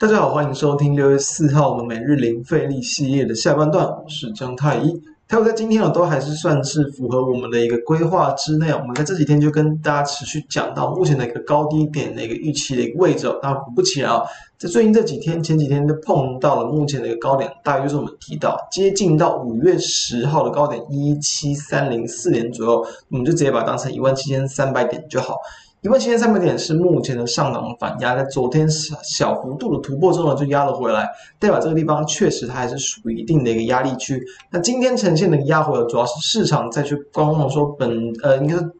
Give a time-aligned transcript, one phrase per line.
[0.00, 4.98] 大家好，欢迎收听六月四号我们每日零费力系列的下半段，我是张太一。
[5.28, 8.70] 台股在今天呢，都还是算是符合我们的一个规划之内。
[8.70, 13.26] 我们在这几天就跟大家持续讲到目前的一个高低点的一个预期的一个位置。
[13.42, 14.22] 那果不其然啊，
[14.56, 25.36] 在最近这几天、前几天都碰到了目前的一个高点，大约就是我们提到接近到五月十号的高点一七三零四点左右，我们就直接把它当成一万七千三百点就好。
[25.82, 34.22] 一万七千三百点是目前的上涨反压，在昨天小小幅度的突破之后呢，就压了回来，代表这个地方确实它还是属于一定的一个压力区。
[34.50, 38.70] 那今天呈现的压回，主要是市场再去观望说本呃，应该是。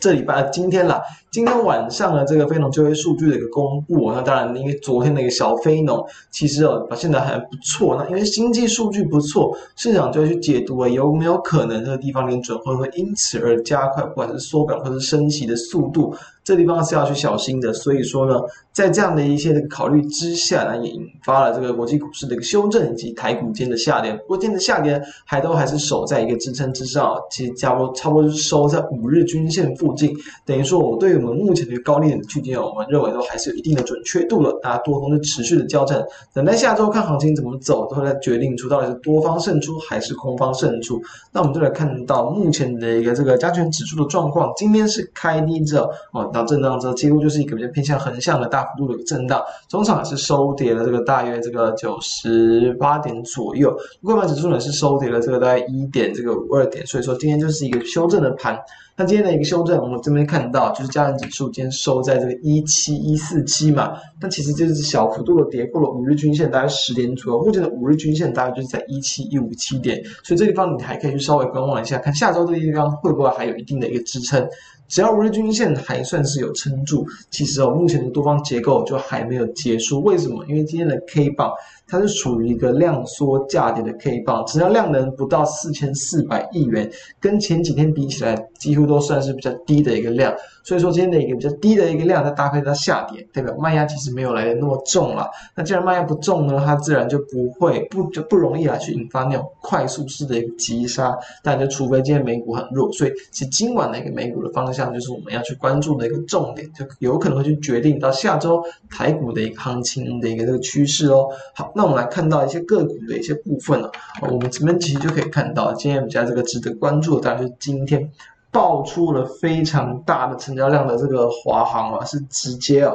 [0.00, 1.00] 这礼拜今天啦，
[1.30, 16.14] 今天晚上呢这个非农就业数据的一个公布，那当然因为昨天的一个小非农其实哦表现的还不错，那因为经济数据不错，市场就会去解读啊，有没有可能这个地方联准会会因此而加快不管是缩表或是升息的速度，
[16.46, 17.72] 这地方是要去小心的。
[17.72, 24.12] 所以说呢，在这样的一些的考虑之下呢，也引发了这个国际股市的一个修正以及台股间的下跌。
[24.12, 34.56] 不过今天的下跌还都还是守在一个支撑之上，其实差不多差不多是收在五日均线附近，等于说我对我们目前的高低点的区间，我们认为都还是有一定的准确度的。
[34.62, 36.00] 大家多空是持续的交战，
[36.32, 41.02] 等待下周看行情怎么走，都来决定出到底是多方胜出还是空方胜出。
[41.32, 58.58] 那我们就来看到目前的一个这个加权指数的状况，今天是开低之后哦，震荡之后，几乎就是一个比较偏向横向的大幅度的一个震荡，中场是收跌了这个大约这个九十八点左右，柜板指数呢是收跌了这个大概一点这个五二点，所以说今天就是一个修正的盘。
[58.98, 67.44] 那今天的一个修正，我们这边看到就是加权指数今天收在这个一七一四七嘛，那其实就是小幅度的跌破了五日均线，大概十点左右。
[67.44, 74.48] 目前的五日均线大概就是在一七一五七点，所以这地方你还可以去稍微观望一下，看下周这个地方会不会还有一定的一个支撑。
[74.88, 80.00] 只要五日均线还算是有撑住，其实哦，目前的多方结构就还没有结束。
[80.04, 80.44] 为什么？
[80.46, 81.50] 因为今天的 K 棒
[81.88, 90.34] 它是属于一个量缩价跌的 K 棒，只要量能不到四千四百亿元，跟前几天比起来，几乎都算是比较低的一个量。
[90.64, 95.30] 所以说今天的一个比较低的一个量，再搭配它下跌，代表卖压其实没有来的那么重了。
[95.54, 101.16] 那既然卖压不重呢，它自然就不会不就不容易来去引发那种快速式的一个急杀。
[101.44, 111.28] 但就除非今天美股很弱，所以其实今晚的一个美股的方向就是我们要去关注的一个重点，就有可能会去决定到下周台股的一个行情的一个这个趋势哦。
[111.54, 113.88] 好，那我们来看到一些个股的一些部分了。
[114.20, 118.10] 我们这边其实就可以看到，今天比较这个值得关注的，当然就是今天。
[118.56, 122.94] 爆出了非常大的成交量的这个华航啊，是直接啊。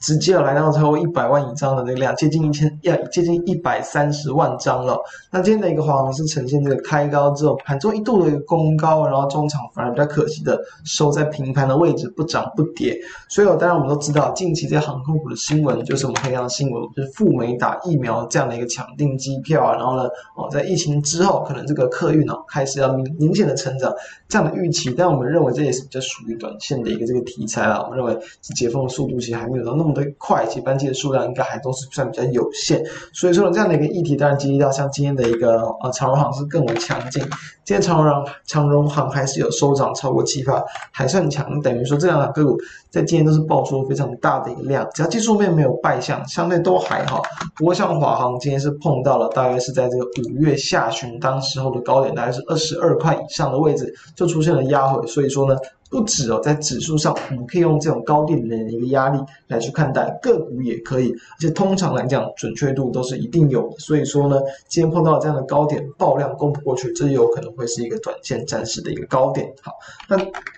[0.00, 4.98] 直接来到超过一百万以上的那个量，接近一千，要接近一百三十万张了。
[5.30, 12.96] 那今天的一个黄是呈现这个开高之后，盘中一度的一个攻高，然后中场反而比较可惜的收在平盘的位置，不涨不跌。
[13.28, 20.04] 所以，当然我们都知道，近期这些航空股的新闻就是我们看到新闻，就是赴美打疫苗这样的一个抢订机票啊，然后呢，
[20.36, 23.92] 哦，在疫情之后，可能这个客运哦开始要明明显的成长
[24.28, 27.82] 这样的预期，但我们认为这也是比较属于短线的一个这个题材啊。
[27.82, 29.87] 我们认为是解封的速度其实还没有到那么。
[29.92, 37.22] 的快，其班机的数量应该还都是算比较有限，所以说呢，这样的一个议题当然激励到像今天的一个呃长荣航是更为强劲。
[37.64, 41.60] 今天长荣长荣航还是有收涨超过七块，还算强。
[41.60, 47.22] 等于说这两个个股在今天都是爆出了非常大的一个量，只要技术面没有败相，相对都还好。
[47.54, 55.06] 不过像华航今天是碰到了大约是在这个五月下旬当时候的高点，大概是二十二块以上的位置，就出现了压回。
[55.06, 55.54] 所以说呢。
[55.90, 61.10] 不止哦，在指数上，我们可以用这种高点的一个压力来去看待个股，也可以。
[61.10, 63.78] 而且通常来讲，准确度都是一定有的。
[63.78, 64.38] 所以说呢，
[64.68, 69.50] 今天碰到这样的高点爆量攻不过去，这有可能会是一个短线暂时的一个高点。
[69.62, 69.72] 好，
[70.08, 70.16] 那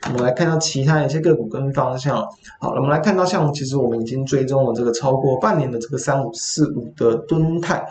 [0.08, 2.16] 我们来看到其他一些个股跟方向。
[2.58, 7.86] 好，我们来看到像其实我们已经追踪了这个超过半年的这个三五四五的敦泰。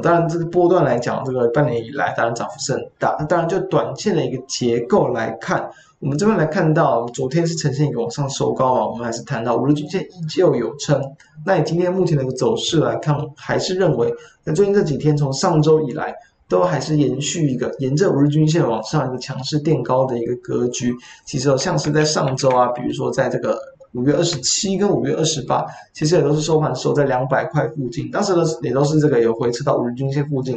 [0.00, 3.16] 当然这个波段来讲，这个半年以来当然涨幅是很大。
[3.18, 5.70] 那当然就短线的一个结构来看。
[6.00, 11.00] 我们这边来看到，昨天是呈现一个往上收高啊，我们还是谈到五日均线依旧有撑。
[11.46, 14.12] 那以今天目前的一个走势来看，还是认为
[14.44, 16.14] 那最近这几天，从上周以来，
[16.46, 20.94] 都还是延续一个沿着五日均线往上一个强势垫高的一个格局。
[21.24, 23.58] 其实像是在上周啊，比如说在这个
[23.94, 30.54] 五月二十七跟五月二十八，其实也都是收盘收在两百块附近，当时呢也都是这个有回撤到五日均线附近。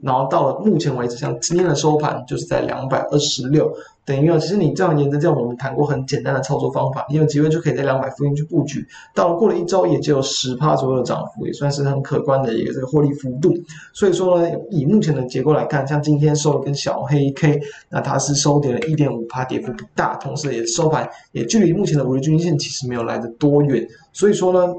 [0.00, 3.72] 然后到了目前为止，像今天的收盘就是在两百二十六，
[4.04, 8.86] 等于啊，其实你这样沿着这样，我们谈过很简单的操作方法，你有机会就可以在两百附近去布局。
[9.14, 13.52] 到了过了一周，也就有十趴左右的涨幅，也算是很可观的一个这个获利幅度。
[13.92, 17.60] 所以说呢，以目前的结构来看，像今天收了根小黑 K，
[17.90, 23.86] 那它是收跌了一点五趴，跌幅不大，同时也收盘也距离目前的五日均线其实没有来得多远。
[24.12, 24.72] 所以说呢。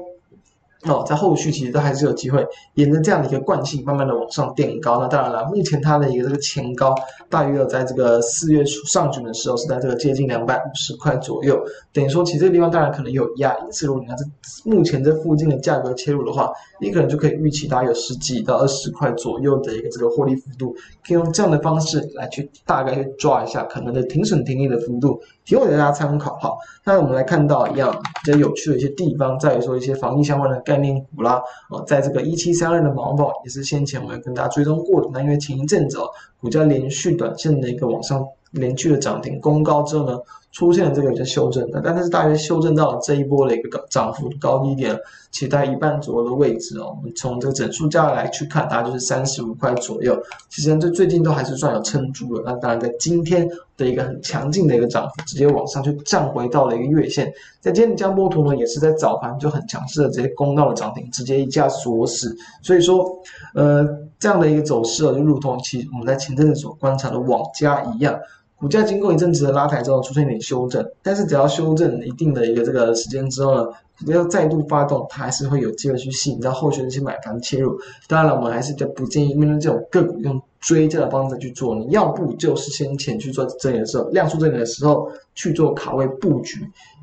[0.84, 2.42] 哦，在后续其实都还是有机会
[2.74, 4.98] 沿着这样的一个惯性，慢慢的往上垫高。
[4.98, 6.94] 那当然了，目前它的一个这个前高
[7.28, 11.62] 大约有在这个四月初上旬的时候是在这个接近两百五十块左右，
[11.92, 13.54] 等于说其实这个地方当然可能有压。
[13.58, 14.24] 因此，如果你看这
[14.64, 16.50] 目前这附近的价格切入的话，
[16.80, 20.74] 你可能就可以预期大概有十几到二十块左右的一个这个获利幅度，
[21.06, 26.36] 可以用这样的方式来去大概去抓一下可能的停损停利的幅度，提供给大家参考。
[26.36, 26.50] 哈，
[26.86, 27.94] 那我们来看到一样
[28.24, 30.58] 比较有趣的一些地方，在于说一些防疫相关的。
[30.70, 36.08] 概念股啦，呃，在这个一七三二的毛宝也是先前我们跟大家追踪过的，那因为前一阵子哦，
[36.40, 40.18] 股价连续短线的一个往上连续的涨停攻高之后呢。
[40.52, 44.98] 出现了这个有些修正的，但是大约修正到了这一波的一个涨幅高低点，
[45.30, 46.92] 其实在一半左右的位置哦。
[46.98, 50.20] 我们从这个整数价来去看，大概就是三十五块左右。
[50.48, 52.42] 其实这最近都还是算有撑住了。
[52.44, 57.32] 那当然，在今天的一个很强劲的一个涨幅，直接往上去站回到了一个月线。
[57.60, 62.36] 在今天的江波图呢，也是在早盘就很强势的直接攻到了涨停，直接一价锁死。
[62.60, 63.06] 所以说，
[63.54, 63.86] 呃，
[64.20, 68.20] 这样的一个走势啊，就如同其我们在前阵子所观察的网家一样。
[68.60, 73.66] 股价经过一阵子的拉抬之后，出现一点修正，但是只要修正一定的一个这个时间之后呢，
[73.96, 77.80] 只要再度发动，它还是会有机会去吸引到后续的一些买盘切入。
[78.06, 86.58] 当然了，我们还是不建议面对这种个股用追价的方式去做，你要不就是先前去做这里的时候，量出这里的时候去做卡位布局，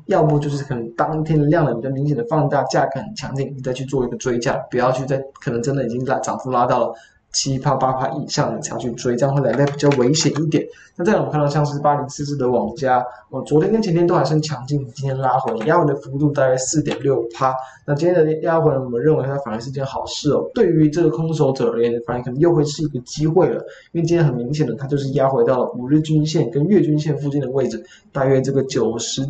[0.06, 6.94] 要不就是可能当天量能比较明显的放大，价格很强劲，你再去做一个追价，不要去在可能真的已经拉涨幅拉到了。
[7.32, 10.66] 七趴八趴以上的才去追，这样会来的比较危险一点。
[10.96, 17.54] 那再来我们看到像是八零四四的网家，哦，昨天跟前天都还算强劲，今天拉回，压回的幅度大概四点六趴。
[17.86, 20.50] 那今天的压回呢，我们认为它反而是件好事哦。
[20.54, 29.22] 对于这个空手者而言，反而可能又会是一个机会了，因为今天很明显的，它就是压回到了五日均线跟月均线附近的位置，大约这个九十。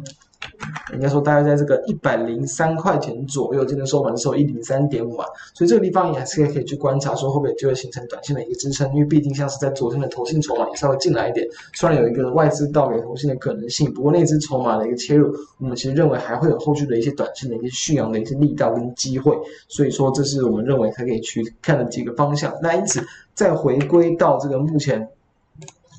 [0.93, 19.37] 应该说，大概在这个一百零三块钱左右，今天收盘的时候一零三点五啊，所以这个地方也还是可以去观察，说会不会就会形成短线的一个支撑，因为毕竟像是在昨天的投信筹码也稍微进来一点，虽然有一个外资倒给投信的可能性，不过那支筹码的一个切入，我们其实认为还会有后续的一些短线的一些续扬的一些力道跟机会，
[19.69, 22.55] 所以说这是我们认为它可以去看的几个方向。
[22.62, 23.00] 那因此
[23.35, 25.09] 再回归到这个目前。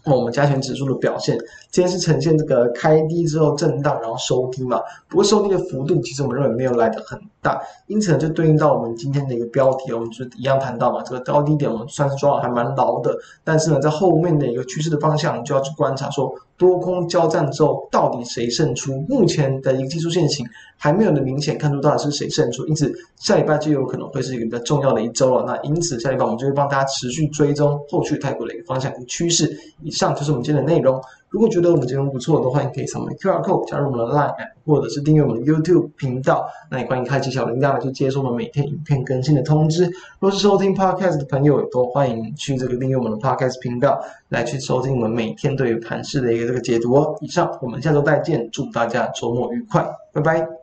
[0.05, 1.37] 我们加权指数的表现，
[1.71, 4.81] 今天是呈现这个开低之后震荡，然后收低嘛。
[5.07, 13.15] 不过收低的幅度，其实我们认为没有来得很大，因此呢，就对应到我们今天的一个标题，我们就一样谈到嘛，这个高低点我们算是抓的还蛮牢的。
[13.43, 16.33] 但是呢，在后面的一个趋势的方向，就要去观察说。
[16.57, 18.99] 多空交战之后，到底谁胜出？
[19.07, 20.45] 目前的一个技术线型
[20.75, 25.45] 还没有能明显看出到底是谁胜出，因此下礼拜就有可能会是一个比较重要的一周了。
[25.47, 29.57] 那因此下礼拜我们就会帮大家持续追踪后续泰国的一个方向跟趋势。
[29.83, 31.01] 以上就是我们今天的内容。
[31.29, 34.33] 如果觉得我们节目不错的话，你可以扫我们的 QR code 加入我们的 Line，
[34.65, 36.47] 或者是订阅我们的 YouTube 频道。
[36.71, 39.89] 那也欢迎开启小铃铛来去接收我们每天影片更新的通知。
[40.19, 43.99] 若是收听 Podcast 的朋友，也都欢迎去这个订阅我们的 Podcast 频道
[44.29, 47.15] 来去收听我们每天对于盘市的一个这个解读哦。
[47.21, 50.58] 以上，我们下周再见，祝大家周末愉快，拜拜。